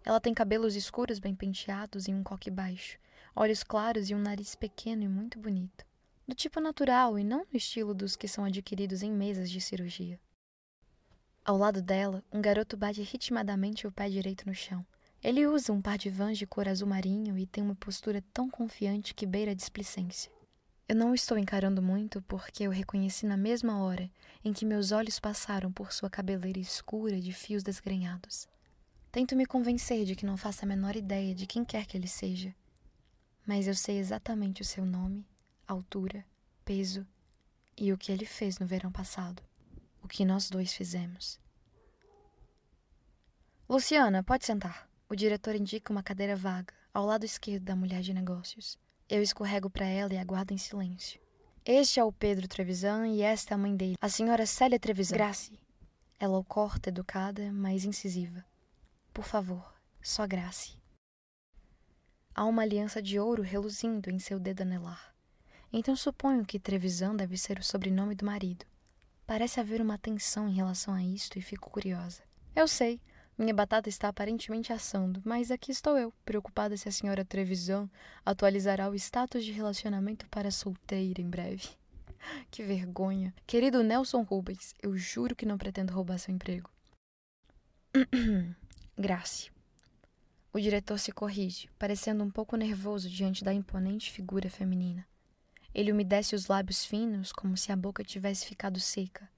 Ela 0.04 0.20
tem 0.20 0.34
cabelos 0.34 0.76
escuros 0.76 1.20
bem 1.20 1.36
penteados 1.36 2.08
e 2.08 2.14
um 2.14 2.24
coque 2.24 2.50
baixo, 2.50 2.98
olhos 3.36 3.64
claros 3.64 4.10
e 4.10 4.16
um 4.16 4.20
nariz 4.20 4.56
pequeno 4.56 5.04
e 5.04 5.08
muito 5.08 5.38
bonito. 5.38 5.86
Do 6.28 6.34
tipo 6.34 6.60
natural 6.60 7.20
e 7.20 7.24
não 7.24 7.46
no 7.52 7.58
estilo 7.58 7.94
dos 7.94 8.16
que 8.16 8.28
são 8.28 8.44
adquiridos 8.44 9.04
em 9.04 9.12
mesas 9.12 9.52
de 9.52 9.62
cirurgia. 9.62 10.20
Ao 11.46 11.56
lado 11.56 11.80
dela, 11.80 12.24
um 12.34 12.42
garoto 12.42 12.76
bate 12.76 13.04
ritmadamente 13.04 13.86
o 13.86 13.92
pé 13.92 14.10
direito 14.10 14.48
no 14.48 14.56
chão. 14.56 14.84
Ele 15.24 15.46
usa 15.46 15.72
um 15.72 15.80
par 15.80 15.96
de 15.96 16.10
vans 16.10 16.40
de 16.40 16.48
cor 16.48 16.68
azul 16.68 16.88
marinho 16.88 17.38
e 17.38 17.46
tem 17.46 17.64
uma 17.64 17.76
postura 17.76 18.24
tão 18.34 18.50
confiante 18.50 19.14
que 19.14 19.28
beira 19.28 19.52
a 19.52 19.56
displicência. 19.56 20.32
Eu 20.90 20.96
não 20.96 21.14
estou 21.14 21.38
encarando 21.38 21.84
muito 21.84 22.20
porque 22.24 22.64
eu 22.64 22.72
reconheci 22.72 23.28
na 23.28 23.38
mesma 23.38 23.84
hora 23.84 24.10
em 24.44 24.52
que 24.52 24.66
meus 24.66 24.92
olhos 24.92 25.20
passaram 25.20 25.72
por 25.72 25.94
sua 25.94 26.10
cabeleira 26.10 26.58
escura 26.58 27.22
de 27.22 27.32
fios 27.32 27.62
desgrenhados. 27.62 28.48
Tento 29.12 29.36
me 29.36 29.46
convencer 29.46 30.04
de 30.04 30.16
que 30.16 30.26
não 30.26 30.38
faço 30.38 30.66
a 30.66 30.68
menor 30.68 30.96
ideia 30.96 31.36
de 31.36 31.46
quem 31.46 31.64
quer 31.64 31.86
que 31.86 31.96
ele 31.96 32.08
seja, 32.08 32.56
mas 33.46 33.68
eu 33.68 33.76
sei 33.76 34.00
exatamente 34.00 34.64
o 34.64 34.66
seu 34.66 34.84
nome, 34.84 35.24
altura, 35.68 36.26
peso 36.64 37.06
e 37.78 37.94
o 37.94 37.98
que 38.00 38.12
ele 38.12 38.26
fez 38.26 38.58
no 38.58 38.66
verão 38.66 38.92
passado. 38.92 39.44
O 40.06 40.08
que 40.08 40.24
nós 40.24 40.52
dois 40.52 40.72
fizemos. 40.72 41.40
Luciana, 43.68 44.24
pode 44.24 44.46
sentar. 44.46 44.88
O 45.10 45.16
diretor 45.16 45.56
indica 45.56 45.92
uma 45.92 46.04
cadeira 46.04 46.36
vaga, 46.36 46.72
ao 46.94 47.08
lado 47.08 47.26
esquerdo 47.26 47.64
da 47.64 47.76
mulher 47.76 48.02
de 48.02 48.14
negócios. 48.14 48.78
Eu 49.10 49.24
escorrego 49.24 49.68
para 49.68 49.88
ela 49.88 50.14
e 50.14 50.18
aguardo 50.18 50.54
em 50.54 50.60
silêncio. 50.60 51.20
Este 51.66 52.00
é 52.00 52.04
o 52.04 52.12
Pedro 52.12 52.48
Trevisan 52.48 53.08
e 53.08 53.24
esta 53.24 53.54
é 53.54 53.56
a 53.56 53.58
mãe 53.58 53.76
dele, 53.76 53.96
a 54.00 54.08
senhora 54.08 54.46
Célia 54.46 54.80
Trevisan. 54.80 55.16
Grace. 55.16 55.60
Ela 56.20 56.38
o 56.38 56.44
corta, 56.44 56.90
educada, 56.90 57.52
mas 57.52 57.84
incisiva. 57.84 58.46
Por 59.12 59.26
favor, 59.26 59.74
só 60.04 60.28
Grace. 60.28 60.78
Há 62.36 62.46
uma 62.46 62.62
aliança 62.62 63.02
de 63.02 63.20
ouro 63.20 63.42
reluzindo 63.42 64.12
em 64.12 64.20
seu 64.20 64.40
dedo 64.40 64.62
anelar. 64.62 65.16
Então 65.74 65.96
suponho 65.96 66.46
que 66.46 66.60
Trevisan 66.60 67.16
deve 67.16 67.38
ser 67.38 67.58
o 67.58 67.64
sobrenome 67.64 68.14
do 68.14 68.24
marido. 68.24 68.66
Parece 69.26 69.60
haver 69.60 69.82
uma 69.82 69.98
tensão 69.98 70.48
em 70.48 70.54
relação 70.54 70.94
a 70.94 71.04
isto 71.04 71.40
e 71.40 71.42
fico 71.42 71.70
curiosa. 71.70 72.22
Eu 72.56 72.68
sei, 72.68 73.02
minha 73.38 73.54
batata 73.54 73.90
está 73.90 74.08
aparentemente 74.08 74.72
assando, 74.72 75.22
mas 75.26 75.52
aqui 75.52 75.72
estou 75.72 75.98
eu, 75.98 76.14
preocupada 76.24 76.78
se 76.78 76.88
a 76.88 76.92
senhora 76.92 77.26
Trevisan 77.26 77.90
atualizará 78.26 78.90
o 78.90 78.96
status 78.96 79.44
de 79.44 79.52
relacionamento 79.52 80.28
para 80.30 80.52
solteira 80.52 81.22
em 81.22 81.30
breve. 81.30 81.70
Que 82.50 82.64
vergonha. 82.64 83.36
Querido 83.46 83.84
Nelson 83.84 84.24
Rubens, 84.24 84.74
eu 84.82 84.98
juro 84.98 85.36
que 85.36 85.46
não 85.46 85.60
pretendo 85.60 85.94
roubar 85.94 86.18
seu 86.18 86.34
emprego. 86.34 86.72
Grace. 88.98 89.52
O 90.52 90.60
diretor 90.60 90.98
se 90.98 91.12
corrige, 91.12 91.70
parecendo 91.78 92.24
um 92.24 92.32
pouco 92.32 92.56
nervoso 92.56 93.08
diante 93.10 93.44
da 93.44 93.54
imponente 93.54 94.12
figura 94.12 94.50
feminina. 94.50 95.06
Ele 95.76 95.92
umedece 95.92 96.34
os 96.34 96.48
lábios 96.48 96.86
finos, 96.86 97.34
como 97.34 97.58
se 97.58 97.70
a 97.70 97.76
boca 97.76 98.02
tivesse 98.02 98.46
ficado 98.46 98.80
seca, 98.80 99.30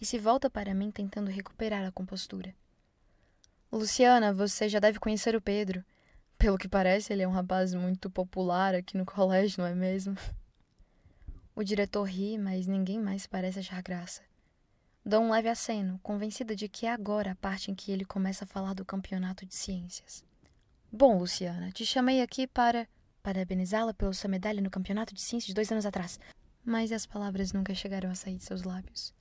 e 0.00 0.04
se 0.04 0.18
volta 0.18 0.50
para 0.50 0.74
mim 0.74 0.90
tentando 0.90 1.30
recuperar 1.30 1.86
a 1.86 1.92
compostura. 1.92 2.52
Luciana, 3.70 4.34
você 4.34 4.68
já 4.68 4.80
deve 4.80 4.98
conhecer 4.98 5.36
o 5.36 5.40
Pedro. 5.40 5.84
Pelo 6.36 6.58
que 6.58 6.66
parece, 6.66 7.12
ele 7.12 7.22
é 7.22 7.28
um 7.28 7.30
rapaz 7.30 7.72
muito 7.72 8.10
popular 8.10 8.74
aqui 8.74 8.98
no 8.98 9.06
colégio, 9.06 9.62
não 9.62 9.68
é 9.68 9.74
mesmo? 9.74 10.16
O 11.54 11.62
diretor 11.62 12.02
ri, 12.02 12.36
mas 12.38 12.66
ninguém 12.66 12.98
mais 12.98 13.24
parece 13.24 13.60
achar 13.60 13.80
graça. 13.80 14.22
Dou 15.06 15.22
um 15.22 15.30
leve 15.30 15.48
aceno, 15.48 16.00
convencida 16.02 16.56
de 16.56 16.68
que 16.68 16.86
é 16.86 16.92
agora 16.92 17.30
a 17.30 17.36
parte 17.36 17.70
em 17.70 17.74
que 17.74 17.92
ele 17.92 18.04
começa 18.04 18.42
a 18.42 18.48
falar 18.48 18.74
do 18.74 18.84
campeonato 18.84 19.46
de 19.46 19.54
ciências. 19.54 20.24
Bom, 20.90 21.18
Luciana, 21.18 21.70
te 21.70 21.86
chamei 21.86 22.20
aqui 22.20 22.48
para 22.48 22.88
parabenizá-la 23.24 23.94
pela 23.94 24.12
sua 24.12 24.28
medalha 24.28 24.60
no 24.60 24.70
campeonato 24.70 25.14
de 25.14 25.22
ciências 25.22 25.46
de 25.46 25.54
dois 25.54 25.72
anos 25.72 25.86
atrás. 25.86 26.20
Mas 26.62 26.92
as 26.92 27.06
palavras 27.06 27.52
nunca 27.52 27.74
chegaram 27.74 28.10
a 28.10 28.14
sair 28.14 28.36
de 28.36 28.44
seus 28.44 28.62
lábios. 28.62 29.14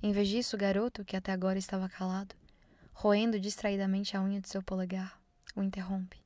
Em 0.00 0.12
vez 0.12 0.28
disso, 0.28 0.54
o 0.54 0.58
garoto, 0.58 1.04
que 1.04 1.16
até 1.16 1.32
agora 1.32 1.58
estava 1.58 1.88
calado, 1.88 2.34
roendo 2.92 3.40
distraidamente 3.40 4.16
a 4.16 4.22
unha 4.22 4.40
de 4.40 4.48
seu 4.48 4.62
polegar, 4.62 5.20
o 5.56 5.62
interrompe. 5.62 6.22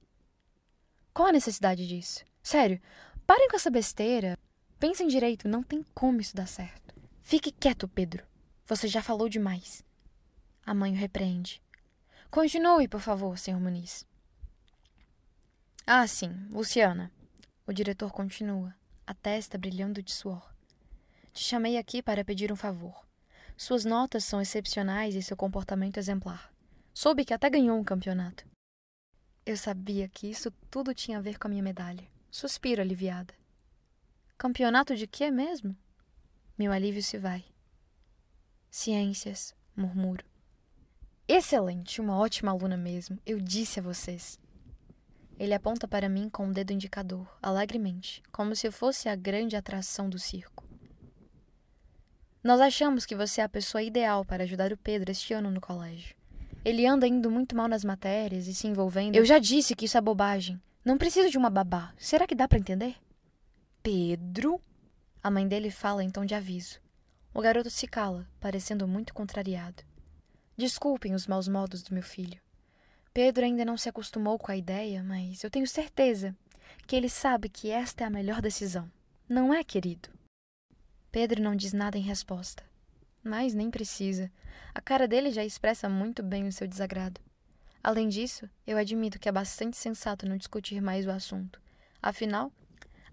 Qual 1.13 1.29
a 1.29 1.33
necessidade 1.33 1.89
disso? 1.89 2.23
Sério, 2.43 2.81
parem 3.27 3.49
com 3.49 3.57
essa 3.57 3.71
besteira. 3.71 4.39
Pensem 4.79 5.09
direito, 5.09 5.49
não 5.49 5.63
tem 5.63 5.83
como 5.95 6.21
isso 6.21 6.37
dar 6.37 6.47
certo. 6.47 6.95
Fique 7.23 7.51
quieto, 7.51 7.89
Pedro. 7.89 8.25
Você 8.67 8.87
já 8.89 9.03
falou 9.03 9.29
demais. 9.29 9.83
A 10.67 10.75
mãe 10.75 10.93
o 10.93 10.97
repreende. 10.97 11.63
Continue, 12.31 12.89
por 12.89 13.01
favor, 13.01 13.39
senhor 13.39 13.59
Muniz. 13.59 14.07
Ah, 15.89 16.05
sim, 16.09 16.49
Luciana. 16.51 17.13
O 17.65 17.73
diretor 17.73 18.11
continua, 18.11 18.75
a 19.07 19.15
testa 19.15 19.57
brilhando 19.57 20.03
de 20.03 20.11
suor. 20.11 20.53
Te 21.33 21.45
chamei 21.45 21.79
aqui 21.79 22.03
para 22.03 22.25
pedir 22.25 22.51
um 22.51 22.57
favor. 22.57 23.07
Suas 23.57 23.85
notas 23.85 24.25
são 24.25 24.41
excepcionais 24.41 25.15
e 25.15 25.23
seu 25.23 25.37
comportamento 25.37 25.99
exemplar. 25.99 26.53
Soube 26.93 27.25
que 27.25 27.33
até 27.33 27.49
ganhou 27.49 27.79
um 27.79 27.85
campeonato. 27.85 28.45
Eu 29.45 29.57
sabia 29.57 30.09
que 30.09 30.29
isso 30.29 30.51
tudo 30.69 30.93
tinha 30.93 31.19
a 31.19 31.21
ver 31.21 31.39
com 31.39 31.47
a 31.47 31.51
minha 31.51 31.63
medalha. 31.63 32.09
Suspiro 32.33 32.83
aliviada. 32.83 33.33
Campeonato 34.37 34.97
de 34.97 35.07
quê 35.07 35.31
mesmo? 35.31 35.77
Meu 36.59 36.73
alívio 36.73 37.03
se 37.03 37.17
vai. 37.17 37.45
Ciências, 38.69 39.55
murmuro. 39.77 40.25
Excelente, 41.29 42.01
uma 42.01 42.19
ótima 42.19 42.51
aluna 42.51 42.77
mesmo. 42.77 43.21
Eu 43.25 43.41
disse 43.41 43.79
a 43.79 43.83
vocês. 43.85 44.37
Ele 45.39 45.53
aponta 45.53 45.87
para 45.87 46.09
mim 46.09 46.29
com 46.31 46.45
o 46.45 46.47
um 46.47 46.53
dedo 46.53 46.73
indicador, 46.73 47.27
alegremente, 47.43 48.23
como 48.33 48.57
se 48.57 48.71
fosse 48.71 49.09
a 49.09 49.15
grande 49.15 49.55
atração 49.55 50.09
do 50.09 50.19
circo. 50.19 50.65
Nós 52.43 52.61
achamos 52.61 53.05
que 53.05 53.17
você 53.17 53.41
é 53.41 53.45
a 53.45 53.49
pessoa 53.49 53.83
ideal 53.83 54.25
para 54.25 54.45
ajudar 54.45 54.73
o 54.73 54.77
Pedro 54.77 55.11
este 55.11 55.35
ano 55.35 55.51
no 55.51 55.61
colégio. 55.61 56.15
Ele 56.65 56.87
anda 56.87 57.07
indo 57.07 57.31
muito 57.31 57.55
mal 57.55 57.69
nas 57.69 57.85
matérias 57.85 58.47
e 58.47 58.55
se 58.55 58.67
envolvendo. 58.67 59.15
Eu 59.15 59.25
já 59.25 59.39
disse 59.39 59.75
que 59.75 59.85
isso 59.85 59.99
é 59.99 60.01
bobagem. 60.01 60.61
Não 60.85 60.97
preciso 60.97 61.29
de 61.29 61.37
uma 61.37 61.51
babá. 61.51 61.93
Será 61.99 62.27
que 62.27 62.35
dá 62.35 62.49
para 62.49 62.59
entender? 62.59 62.97
Pedro? 63.83 64.61
A 65.23 65.31
mãe 65.31 65.47
dele 65.47 65.71
fala 65.71 66.03
em 66.03 66.11
tom 66.11 66.25
de 66.25 66.35
aviso. 66.35 66.81
O 67.35 67.41
garoto 67.41 67.69
se 67.69 67.87
cala, 67.87 68.27
parecendo 68.41 68.87
muito 68.89 69.13
contrariado. 69.13 69.83
Desculpem 70.57 71.15
os 71.15 71.27
maus 71.27 71.49
modos 71.49 71.83
do 71.83 71.93
meu 71.93 72.03
filho. 72.03 72.41
Pedro 73.17 73.47
ainda 73.47 73.65
não 73.65 73.79
se 73.79 73.89
acostumou 73.89 74.39
com 74.39 74.53
a 74.53 74.57
ideia, 74.59 75.03
mas 75.03 75.43
eu 75.43 75.51
tenho 75.51 75.67
certeza 75.67 76.37
que 76.87 76.95
ele 76.95 77.09
sabe 77.09 77.49
que 77.49 77.71
esta 77.71 78.05
é 78.05 78.07
a 78.07 78.11
melhor 78.11 78.43
decisão. 78.43 78.93
Não 79.27 79.55
é, 79.55 79.65
querido? 79.65 80.11
Pedro 81.11 81.43
não 81.43 81.57
diz 81.57 81.73
nada 81.73 81.97
em 81.97 82.03
resposta. 82.03 82.63
Mas 83.25 83.55
nem 83.55 83.71
precisa. 83.71 84.31
A 84.75 84.83
cara 84.83 85.09
dele 85.09 85.31
já 85.31 85.43
expressa 85.43 85.89
muito 85.89 86.23
bem 86.23 86.47
o 86.47 86.53
seu 86.53 86.69
desagrado. 86.69 87.19
Além 87.83 88.07
disso, 88.07 88.51
eu 88.67 88.77
admito 88.77 89.19
que 89.19 89.31
é 89.31 89.33
bastante 89.33 89.79
sensato 89.79 90.29
não 90.29 90.37
discutir 90.37 90.83
mais 90.83 91.07
o 91.07 91.11
assunto. 91.11 91.59
Afinal, 92.03 92.53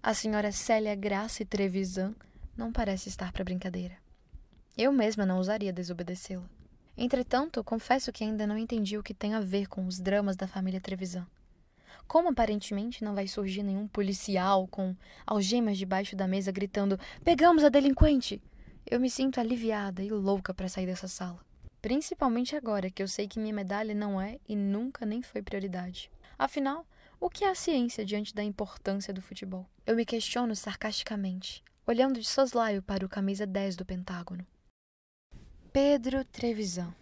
a 0.02 0.12
senhora 0.12 0.52
Célia 0.52 0.94
Graça 0.94 1.46
Trevisan 1.46 2.14
não 2.54 2.70
parece 2.70 3.08
estar 3.08 3.32
para 3.32 3.42
brincadeira. 3.42 3.96
Eu 4.76 4.92
mesma 4.92 5.24
não 5.24 5.38
ousaria 5.38 5.72
desobedecê-la. 5.72 6.53
Entretanto, 6.96 7.64
confesso 7.64 8.12
que 8.12 8.22
ainda 8.22 8.46
não 8.46 8.56
entendi 8.56 8.96
o 8.96 9.02
que 9.02 9.12
tem 9.12 9.34
a 9.34 9.40
ver 9.40 9.66
com 9.66 9.86
os 9.86 9.98
dramas 9.98 10.36
da 10.36 10.46
família 10.46 10.80
Trevisan. 10.80 11.26
Como 12.06 12.28
aparentemente 12.28 13.02
não 13.02 13.14
vai 13.14 13.26
surgir 13.26 13.62
nenhum 13.62 13.88
policial 13.88 14.68
com 14.68 14.94
algemas 15.26 15.76
debaixo 15.76 16.14
da 16.14 16.28
mesa 16.28 16.52
gritando: 16.52 16.98
Pegamos 17.24 17.64
a 17.64 17.68
delinquente! 17.68 18.40
Eu 18.86 19.00
me 19.00 19.10
sinto 19.10 19.40
aliviada 19.40 20.02
e 20.02 20.10
louca 20.10 20.52
para 20.52 20.68
sair 20.68 20.86
dessa 20.86 21.08
sala. 21.08 21.40
Principalmente 21.80 22.54
agora 22.54 22.90
que 22.90 23.02
eu 23.02 23.08
sei 23.08 23.26
que 23.26 23.38
minha 23.38 23.52
medalha 23.52 23.94
não 23.94 24.20
é 24.20 24.38
e 24.48 24.54
nunca 24.54 25.04
nem 25.04 25.22
foi 25.22 25.42
prioridade. 25.42 26.10
Afinal, 26.38 26.86
o 27.18 27.28
que 27.28 27.44
é 27.44 27.50
a 27.50 27.54
ciência 27.54 28.04
diante 28.04 28.34
da 28.34 28.42
importância 28.42 29.12
do 29.12 29.22
futebol? 29.22 29.66
Eu 29.86 29.96
me 29.96 30.04
questiono 30.04 30.54
sarcasticamente, 30.54 31.64
olhando 31.86 32.20
de 32.20 32.26
soslaio 32.26 32.82
para 32.82 33.04
o 33.04 33.08
camisa 33.08 33.46
10 33.46 33.76
do 33.76 33.84
Pentágono. 33.84 34.46
Pedro 35.74 36.24
Trevisan. 36.24 36.94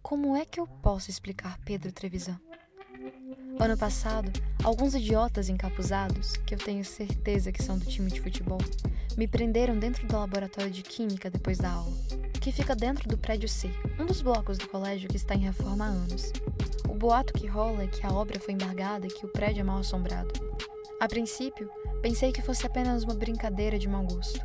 Como 0.00 0.34
é 0.34 0.46
que 0.46 0.58
eu 0.58 0.66
posso 0.66 1.10
explicar 1.10 1.58
Pedro 1.66 1.92
Trevisan? 1.92 2.40
Ano 3.58 3.76
passado, 3.76 4.32
alguns 4.64 4.94
idiotas 4.94 5.50
encapuzados, 5.50 6.32
que 6.46 6.54
eu 6.54 6.58
tenho 6.58 6.82
certeza 6.82 7.52
que 7.52 7.62
são 7.62 7.78
do 7.78 7.84
time 7.84 8.10
de 8.10 8.22
futebol, 8.22 8.56
me 9.18 9.28
prenderam 9.28 9.78
dentro 9.78 10.06
do 10.06 10.16
laboratório 10.16 10.70
de 10.70 10.82
química 10.82 11.28
depois 11.28 11.58
da 11.58 11.72
aula, 11.72 11.94
que 12.40 12.50
fica 12.50 12.74
dentro 12.74 13.06
do 13.06 13.18
prédio 13.18 13.50
C, 13.50 13.70
um 13.98 14.06
dos 14.06 14.22
blocos 14.22 14.56
do 14.56 14.66
colégio 14.66 15.10
que 15.10 15.18
está 15.18 15.34
em 15.34 15.40
reforma 15.40 15.84
há 15.84 15.88
anos. 15.88 16.32
O 16.88 16.94
boato 16.94 17.34
que 17.34 17.46
rola 17.46 17.82
é 17.82 17.86
que 17.86 18.06
a 18.06 18.14
obra 18.14 18.40
foi 18.40 18.54
embargada 18.54 19.06
e 19.06 19.10
que 19.10 19.26
o 19.26 19.30
prédio 19.30 19.60
é 19.60 19.64
mal 19.64 19.80
assombrado. 19.80 20.32
A 20.98 21.06
princípio, 21.06 21.70
pensei 22.00 22.32
que 22.32 22.40
fosse 22.40 22.66
apenas 22.66 23.04
uma 23.04 23.14
brincadeira 23.14 23.78
de 23.78 23.86
mau 23.86 24.04
gosto. 24.04 24.40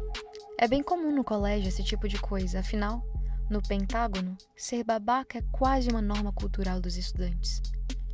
É 0.58 0.68
bem 0.68 0.84
comum 0.84 1.16
no 1.16 1.24
colégio 1.24 1.70
esse 1.70 1.86
tipo 1.86 2.10
de 2.10 2.20
coisa, 2.20 2.60
afinal, 2.60 3.02
no 3.50 3.62
Pentágono, 3.62 4.36
ser 4.56 4.84
babaca 4.84 5.38
é 5.38 5.44
quase 5.52 5.90
uma 5.90 6.02
norma 6.02 6.32
cultural 6.32 6.82
dos 6.82 6.98
estudantes. 6.98 7.62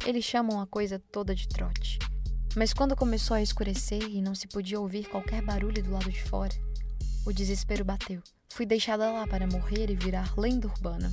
Eles 0.06 0.26
chamam 0.26 0.60
a 0.60 0.68
coisa 0.68 1.00
toda 1.00 1.34
de 1.34 1.48
trote. 1.48 2.00
Mas 2.56 2.74
quando 2.74 2.98
começou 2.98 3.36
a 3.36 3.42
escurecer 3.42 4.04
e 4.04 4.22
não 4.22 4.36
se 4.36 4.48
podia 4.48 4.80
ouvir 4.80 5.08
qualquer 5.08 5.42
barulho 5.42 5.82
do 5.82 5.92
lado 5.92 6.12
de 6.12 6.22
fora, 6.24 6.54
o 7.26 7.32
desespero 7.32 7.86
bateu. 7.86 8.22
Fui 8.50 8.66
deixada 8.66 9.10
lá 9.10 9.26
para 9.26 9.48
morrer 9.48 9.90
e 9.90 9.96
virar 9.96 10.38
lenda 10.38 10.68
urbana. 10.68 11.10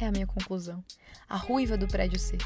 É 0.00 0.06
a 0.06 0.10
minha 0.10 0.26
conclusão. 0.26 0.82
A 1.28 1.36
ruiva 1.36 1.76
do 1.76 1.86
prédio 1.86 2.18
C. 2.18 2.38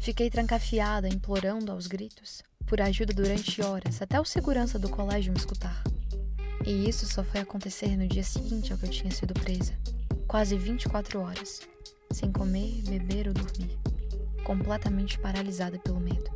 Fiquei 0.00 0.28
trancafiada, 0.28 1.08
implorando 1.08 1.70
aos 1.70 1.86
gritos 1.86 2.42
por 2.66 2.80
ajuda 2.80 3.14
durante 3.14 3.62
horas, 3.62 4.02
até 4.02 4.20
o 4.20 4.24
segurança 4.24 4.76
do 4.76 4.88
colégio 4.88 5.32
me 5.32 5.38
escutar. 5.38 5.84
E 6.64 6.88
isso 6.88 7.06
só 7.06 7.22
foi 7.22 7.40
acontecer 7.40 7.96
no 7.96 8.08
dia 8.08 8.24
seguinte 8.24 8.72
ao 8.72 8.78
que 8.78 8.86
eu 8.86 8.90
tinha 8.90 9.12
sido 9.12 9.32
presa 9.34 9.72
quase 10.36 10.54
24 10.58 11.18
horas, 11.18 11.62
sem 12.10 12.30
comer, 12.30 12.82
beber 12.82 13.26
ou 13.26 13.32
dormir, 13.32 13.78
completamente 14.44 15.18
paralisada 15.18 15.78
pelo 15.78 15.98
medo. 15.98 16.30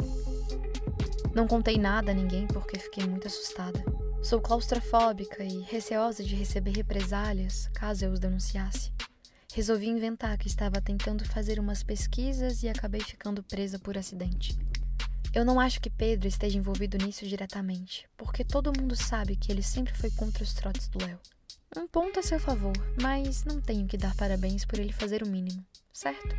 Não 1.35 1.47
contei 1.47 1.77
nada 1.77 2.11
a 2.11 2.15
ninguém 2.15 2.47
porque 2.47 2.79
fiquei 2.79 3.05
muito 3.05 3.27
assustada. 3.27 3.85
Sou 4.23 4.41
claustrofóbica 4.41 5.45
e 5.45 5.61
receosa 5.61 6.25
de 6.25 6.35
receber 6.35 6.71
represálias 6.71 7.69
caso 7.75 8.07
eu 8.07 8.13
os 8.13 8.19
denunciasse. 8.19 8.91
Resolvi 9.53 9.89
inventar 9.89 10.39
que 10.39 10.49
estava 10.49 10.81
tentando 10.81 11.23
fazer 11.27 11.61
umas 11.61 11.83
pesquisas 11.83 12.63
e 12.63 12.71
acabei 12.71 13.03
ficando 13.03 13.43
presa 13.43 13.79
por 13.79 13.99
acidente. 13.99 14.59
Eu 15.35 15.45
não 15.45 15.61
acho 15.61 15.79
que 15.79 15.91
Pedro 15.91 16.27
esteja 16.27 16.57
envolvido 16.57 16.97
nisso 16.97 17.27
diretamente, 17.27 18.09
porque 18.17 18.47
todo 18.47 18.73
mundo 18.81 18.97
sabe 18.97 19.37
que 19.37 19.53
ele 19.53 19.63
sempre 19.63 19.93
foi 19.93 20.11
contra 20.13 20.43
os 20.43 20.55
trotes 20.55 20.89
do 20.89 21.05
Léo. 21.05 21.19
Um 21.77 21.87
ponto 21.87 22.19
a 22.19 22.23
seu 22.23 22.41
favor, 22.41 22.73
mas 23.01 23.45
não 23.45 23.61
tenho 23.61 23.87
que 23.87 23.97
dar 23.97 24.13
parabéns 24.17 24.65
por 24.65 24.81
ele 24.81 24.93
fazer 24.93 25.23
o 25.23 25.29
mínimo, 25.29 25.65
certo? 25.93 26.35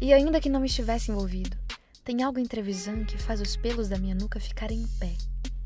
E 0.00 0.14
ainda 0.14 0.40
que 0.40 0.48
não 0.48 0.64
estivesse 0.64 1.10
envolvido, 1.10 1.58
tem 2.02 2.22
algo 2.22 2.38
em 2.38 2.46
Trevisan 2.46 3.04
que 3.04 3.18
faz 3.18 3.38
os 3.42 3.54
pelos 3.54 3.90
da 3.90 3.98
minha 3.98 4.14
nuca 4.14 4.40
ficarem 4.40 4.78
em 4.78 4.86
pé. 4.98 5.12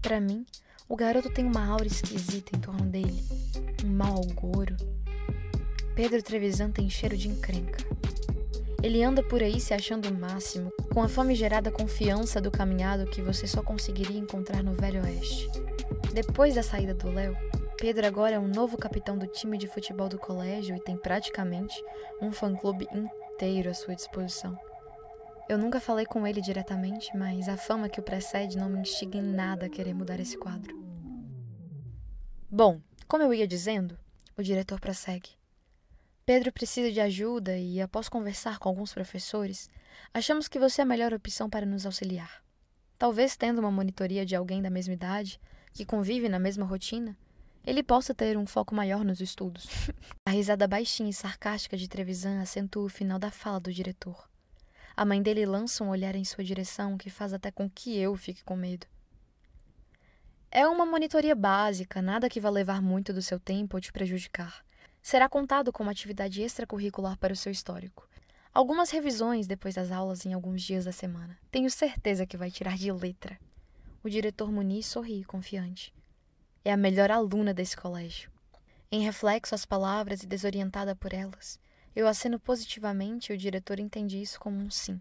Para 0.03 0.21
mim, 0.21 0.45
o 0.89 0.97
garoto 0.97 1.31
tem 1.31 1.45
uma 1.45 1.65
aura 1.65 1.87
esquisita 1.87 2.57
em 2.57 2.61
torno 2.61 2.85
dele, 2.87 3.23
um 3.85 3.91
mau 3.91 4.21
agouro. 4.29 4.75
Pedro 5.95 6.21
Trevisan 6.21 6.73
tem 6.73 6.91
cheiro 6.91 7.17
de 7.17 7.29
encrenca. 7.29 7.79
Ele 8.83 9.05
anda 9.05 9.23
por 9.23 9.41
aí 9.41 9.61
se 9.61 9.73
achando 9.73 10.09
o 10.09 10.19
máximo, 10.19 10.73
com 10.93 11.01
a 11.01 11.09
famigerada 11.09 11.71
confiança 11.71 12.41
do 12.41 12.51
caminhado 12.51 13.07
que 13.07 13.23
você 13.23 13.47
só 13.47 13.63
conseguiria 13.63 14.19
encontrar 14.19 14.65
no 14.65 14.75
Velho 14.75 15.01
Oeste. 15.05 15.49
Depois 16.13 16.57
da 16.57 16.63
saída 16.65 16.93
do 16.93 17.09
Léo, 17.09 17.37
Pedro 17.85 18.07
agora 18.07 18.37
é 18.37 18.39
um 18.39 18.49
novo 18.49 18.79
capitão 18.79 19.19
do 19.19 19.27
time 19.27 19.59
de 19.59 19.69
futebol 19.69 20.09
do 20.09 20.19
colégio 20.19 20.75
e 20.75 20.81
tem 20.81 20.97
praticamente 20.97 21.79
um 22.19 22.33
fã-clube 22.33 22.89
inteiro 22.91 23.69
à 23.69 23.75
sua 23.75 23.95
disposição. 23.95 24.59
Eu 25.51 25.59
nunca 25.59 25.79
falei 25.79 26.07
com 26.07 26.27
ele 26.27 26.41
diretamente, 26.41 27.15
mas 27.15 27.47
a 27.47 27.59
fama 27.59 27.91
que 27.91 28.01
o 28.01 28.03
precede 28.03 28.57
não 28.57 28.71
me 28.71 28.79
instiga 28.79 29.19
em 29.19 29.23
nada 29.23 29.67
a 29.67 29.69
querer 29.69 29.93
mudar 29.93 30.19
esse 30.19 30.39
quadro. 30.39 30.75
Bom, 32.51 32.81
como 33.07 33.23
eu 33.23 33.35
ia 33.35 33.47
dizendo, 33.47 33.99
o 34.35 34.43
diretor 34.43 34.81
prossegue. 34.81 35.33
Pedro 36.25 36.51
precisa 36.55 36.91
de 36.91 37.03
ajuda 37.03 37.59
e, 37.59 37.83
após 37.83 38.09
conversar 38.09 38.59
com 38.59 38.71
alguns 38.71 38.95
professores, 38.95 39.69
achamos 40.15 40.49
que 40.49 40.59
você 40.59 40.81
é 40.81 40.85
a 40.85 40.87
melhor 40.87 41.13
opção 41.13 41.51
para 41.51 41.67
nos 41.67 41.85
auxiliar. 41.85 42.43
Talvez 42.97 43.37
tendo 43.37 43.59
uma 43.59 43.71
monitoria 43.71 44.25
de 44.25 44.35
alguém 44.35 44.63
da 44.63 44.71
mesma 44.71 44.95
idade, 44.95 45.39
que 45.75 45.85
convive 45.85 46.31
na 46.31 46.39
mesma 46.39 46.65
rotina, 46.65 47.15
ele 47.67 47.83
possa 47.83 48.15
ter 48.15 48.37
um 48.37 48.47
foco 48.47 48.75
maior 48.75 49.05
nos 49.05 49.21
estudos. 49.21 49.67
a 50.27 50.31
risada 50.31 50.69
baixinha 50.69 51.09
e 51.09 51.15
sarcástica 51.15 51.77
de 51.77 51.89
Trevisan 51.89 52.41
acentua 52.41 52.85
o 52.85 52.89
final 52.89 53.19
da 53.19 53.31
fala 53.31 53.59
do 53.59 53.73
diretor. 53.73 54.29
A 54.97 55.05
mãe 55.05 55.23
dele 55.23 55.47
lança 55.47 55.83
um 55.83 55.89
olhar 55.89 56.15
em 56.15 56.25
sua 56.25 56.45
direção 56.45 56.97
que 56.97 57.11
faz 57.11 57.33
até 57.33 57.51
com 57.51 57.69
que 57.69 57.97
eu 57.99 58.15
fique 58.17 58.45
com 58.45 58.55
medo. 58.55 58.87
É 60.51 60.69
uma 60.69 60.87
monitoria 60.87 61.35
básica, 61.35 62.01
nada 62.01 62.29
que 62.29 62.39
vá 62.39 62.49
levar 62.49 62.81
muito 62.81 63.13
do 63.13 63.21
seu 63.21 63.41
tempo 63.41 63.77
ou 63.77 63.81
te 63.81 63.93
prejudicar. 63.93 64.65
Será 65.03 65.29
contado 65.29 65.73
como 65.73 65.91
atividade 65.91 66.43
extracurricular 66.43 67.19
para 67.19 67.33
o 67.33 67.37
seu 67.37 67.51
histórico. 67.51 68.09
Algumas 68.53 68.91
revisões 68.91 69.49
depois 69.49 69.75
das 69.75 69.91
aulas 69.91 70.25
em 70.25 70.33
alguns 70.33 70.63
dias 70.63 70.85
da 70.85 70.93
semana. 70.93 71.37
Tenho 71.51 71.69
certeza 71.69 72.25
que 72.25 72.37
vai 72.37 72.53
tirar 72.53 72.77
de 72.77 72.93
letra. 72.93 73.37
O 74.03 74.09
diretor 74.09 74.53
Muniz 74.53 74.87
sorri, 74.87 75.25
confiante. 75.25 75.93
É 76.65 76.73
a 76.73 76.79
melhor 76.79 77.11
aluna 77.11 77.53
desse 77.53 77.77
colégio. 77.77 78.31
Em 78.91 79.03
reflexo 79.03 79.55
às 79.55 79.67
palavras 79.67 80.23
e 80.23 80.27
desorientada 80.27 80.97
por 80.97 81.13
elas, 81.13 81.61
eu 81.95 82.09
aceno 82.09 82.41
positivamente 82.41 83.31
e 83.31 83.35
o 83.35 83.39
diretor 83.39 83.79
entende 83.79 84.21
isso 84.21 84.41
como 84.41 84.57
um 84.57 84.71
sim. 84.71 84.99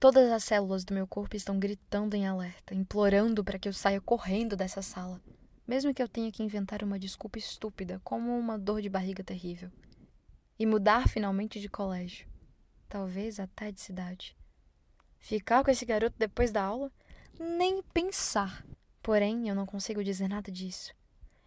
Todas 0.00 0.32
as 0.32 0.44
células 0.44 0.82
do 0.82 0.94
meu 0.94 1.06
corpo 1.06 1.36
estão 1.36 1.58
gritando 1.58 2.14
em 2.14 2.26
alerta, 2.26 2.74
implorando 2.74 3.44
para 3.44 3.58
que 3.58 3.68
eu 3.68 3.72
saia 3.74 4.00
correndo 4.00 4.56
dessa 4.56 4.80
sala, 4.80 5.20
mesmo 5.66 5.92
que 5.92 6.02
eu 6.02 6.08
tenha 6.08 6.32
que 6.32 6.42
inventar 6.42 6.82
uma 6.82 6.98
desculpa 6.98 7.38
estúpida, 7.38 8.00
como 8.02 8.38
uma 8.38 8.58
dor 8.58 8.80
de 8.80 8.88
barriga 8.88 9.22
terrível. 9.22 9.70
E 10.58 10.64
mudar 10.64 11.06
finalmente 11.06 11.60
de 11.60 11.68
colégio, 11.68 12.26
talvez 12.88 13.38
até 13.38 13.70
de 13.70 13.80
cidade. 13.82 14.34
Ficar 15.18 15.62
com 15.62 15.70
esse 15.70 15.84
garoto 15.84 16.16
depois 16.18 16.50
da 16.50 16.62
aula? 16.62 16.90
Nem 17.38 17.82
pensar. 17.92 18.64
Porém, 19.06 19.48
eu 19.48 19.54
não 19.54 19.66
consigo 19.66 20.02
dizer 20.02 20.26
nada 20.26 20.50
disso. 20.50 20.92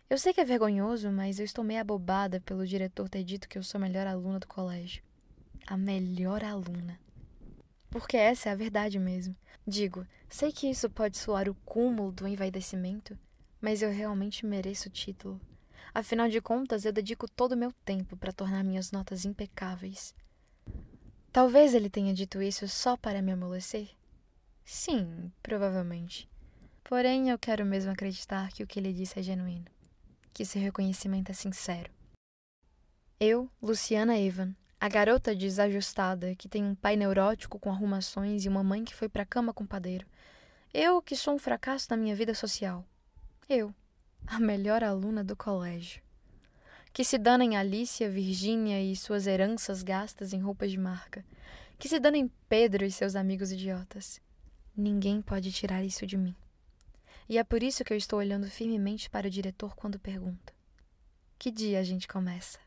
Eu 0.09 0.17
sei 0.17 0.31
que 0.31 0.39
é 0.39 0.45
vergonhoso, 0.45 1.11
mas 1.11 1.39
eu 1.39 1.43
estou 1.43 1.61
meio 1.61 1.81
abobada 1.81 2.39
pelo 2.39 2.65
diretor 2.65 3.09
ter 3.09 3.21
dito 3.21 3.49
que 3.49 3.57
eu 3.57 3.63
sou 3.63 3.79
a 3.79 3.81
melhor 3.81 4.07
aluna 4.07 4.39
do 4.39 4.47
colégio. 4.47 5.03
A 5.67 5.75
melhor 5.75 6.41
aluna. 6.41 6.97
Porque 7.89 8.15
essa 8.15 8.47
é 8.47 8.53
a 8.53 8.55
verdade 8.55 8.97
mesmo. 8.97 9.35
Digo, 9.67 10.07
sei 10.29 10.53
que 10.53 10.69
isso 10.69 10.89
pode 10.89 11.17
soar 11.17 11.49
o 11.49 11.55
cúmulo 11.65 12.13
do 12.13 12.25
envaidecimento, 12.25 13.19
mas 13.59 13.81
eu 13.81 13.91
realmente 13.91 14.45
mereço 14.45 14.87
o 14.87 14.91
título. 14.93 15.37
Afinal 15.93 16.29
de 16.29 16.39
contas, 16.39 16.85
eu 16.85 16.93
dedico 16.93 17.29
todo 17.29 17.51
o 17.51 17.57
meu 17.57 17.73
tempo 17.83 18.15
para 18.15 18.31
tornar 18.31 18.63
minhas 18.63 18.89
notas 18.89 19.25
impecáveis. 19.25 20.15
Talvez 21.29 21.73
ele 21.73 21.89
tenha 21.89 22.13
dito 22.13 22.41
isso 22.41 22.69
só 22.69 22.95
para 22.95 23.21
me 23.21 23.33
amolecer? 23.33 23.89
Sim, 24.63 25.29
provavelmente. 25.43 26.29
Porém, 26.89 27.29
eu 27.29 27.37
quero 27.37 27.63
mesmo 27.63 27.91
acreditar 27.91 28.51
que 28.51 28.63
o 28.63 28.67
que 28.67 28.79
ele 28.79 28.91
disse 28.91 29.19
é 29.19 29.21
genuíno 29.21 29.69
que 30.33 30.43
seu 30.43 30.59
reconhecimento 30.59 31.29
é 31.29 31.33
sincero. 31.33 31.91
Eu, 33.19 33.47
Luciana 33.61 34.17
Evan, 34.17 34.55
a 34.79 34.89
garota 34.89 35.35
desajustada 35.35 36.33
que 36.33 36.49
tem 36.49 36.63
um 36.63 36.73
pai 36.73 36.95
neurótico 36.95 37.59
com 37.59 37.69
arrumações 37.69 38.43
e 38.43 38.49
uma 38.49 38.63
mãe 38.63 38.83
que 38.83 38.95
foi 38.95 39.07
para 39.07 39.23
cama 39.23 39.53
com 39.53 39.67
padeiro. 39.67 40.07
Eu 40.73 40.99
que 40.99 41.15
sou 41.15 41.35
um 41.35 41.37
fracasso 41.37 41.87
na 41.91 41.97
minha 41.97 42.15
vida 42.15 42.33
social. 42.33 42.83
Eu, 43.47 43.71
a 44.25 44.39
melhor 44.39 44.83
aluna 44.83 45.23
do 45.23 45.35
colégio. 45.35 46.01
Que 46.91 47.03
se 47.03 47.19
danem 47.19 47.55
Alicia, 47.55 48.09
Virgínia 48.09 48.81
e 48.81 48.95
suas 48.95 49.27
heranças 49.27 49.83
gastas 49.83 50.33
em 50.33 50.39
roupas 50.39 50.71
de 50.71 50.77
marca. 50.79 51.23
Que 51.77 51.87
se 51.87 51.99
danem 51.99 52.31
Pedro 52.47 52.83
e 52.83 52.91
seus 52.91 53.15
amigos 53.15 53.51
idiotas. 53.51 54.19
Ninguém 54.75 55.21
pode 55.21 55.51
tirar 55.51 55.83
isso 55.83 56.07
de 56.07 56.17
mim. 56.17 56.33
E 57.29 57.37
é 57.37 57.43
por 57.43 57.61
isso 57.61 57.83
que 57.83 57.93
eu 57.93 57.97
estou 57.97 58.17
olhando 58.17 58.49
firmemente 58.49 59.07
para 59.07 59.27
o 59.27 59.29
diretor 59.29 59.75
quando 59.75 59.99
pergunto: 59.99 60.51
Que 61.37 61.51
dia 61.51 61.79
a 61.79 61.83
gente 61.83 62.07
começa? 62.07 62.57